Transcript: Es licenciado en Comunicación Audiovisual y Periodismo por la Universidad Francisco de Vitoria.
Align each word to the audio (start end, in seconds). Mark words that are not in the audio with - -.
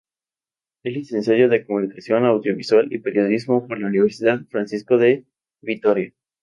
Es 0.81 0.93
licenciado 0.95 1.53
en 1.53 1.63
Comunicación 1.63 2.25
Audiovisual 2.25 2.91
y 2.91 2.97
Periodismo 2.97 3.67
por 3.67 3.79
la 3.79 3.85
Universidad 3.85 4.39
Francisco 4.49 4.97
de 4.97 5.25
Vitoria. 5.61 6.11